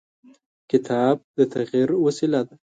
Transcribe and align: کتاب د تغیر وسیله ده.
کتاب 0.71 1.15
د 1.37 1.39
تغیر 1.53 1.89
وسیله 2.05 2.41
ده. 2.47 2.55